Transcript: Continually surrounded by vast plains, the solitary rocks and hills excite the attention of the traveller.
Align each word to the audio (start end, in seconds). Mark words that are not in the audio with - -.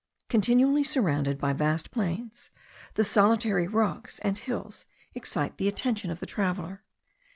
Continually 0.29 0.83
surrounded 0.83 1.37
by 1.37 1.53
vast 1.53 1.91
plains, 1.91 2.49
the 2.95 3.03
solitary 3.03 3.67
rocks 3.67 4.17
and 4.23 4.35
hills 4.35 4.87
excite 5.13 5.57
the 5.57 5.67
attention 5.67 6.09
of 6.09 6.19
the 6.19 6.25
traveller. 6.25 6.83